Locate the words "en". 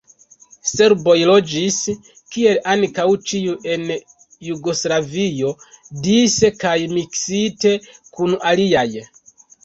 3.73-3.83